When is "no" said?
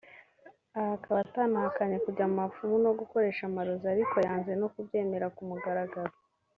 2.85-2.91, 4.61-4.67